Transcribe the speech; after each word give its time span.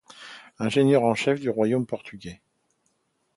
Ingénieur 0.57 1.03
en 1.03 1.13
chef 1.13 1.39
du 1.39 1.51
royaume 1.51 1.85
portugais. 1.85 2.41